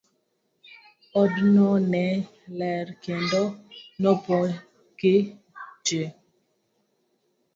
[1.23, 2.01] Odno ne
[2.61, 3.41] ler kendo
[4.05, 4.57] nopong'
[4.99, 5.15] gi
[5.85, 6.01] ji.